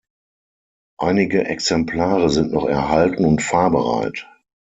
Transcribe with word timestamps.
Einige 0.99 1.45
Exemplare 1.45 2.31
sind 2.31 2.51
noch 2.51 2.65
erhalten 2.65 3.23
und 3.23 3.39
fahrbereit. 3.39 4.25